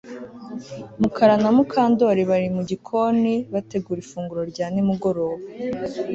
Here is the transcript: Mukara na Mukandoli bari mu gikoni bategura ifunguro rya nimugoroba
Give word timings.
Mukara 1.01 1.35
na 1.43 1.49
Mukandoli 1.57 2.21
bari 2.29 2.47
mu 2.55 2.61
gikoni 2.69 3.33
bategura 3.53 3.99
ifunguro 4.01 4.41
rya 4.51 4.65
nimugoroba 4.73 5.43